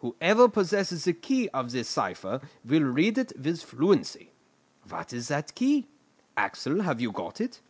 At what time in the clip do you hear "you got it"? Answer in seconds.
7.00-7.62